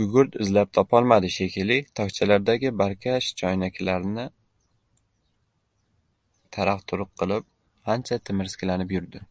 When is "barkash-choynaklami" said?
2.82-4.28